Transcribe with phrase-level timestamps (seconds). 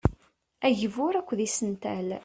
[0.67, 2.09] Agbur akked isental.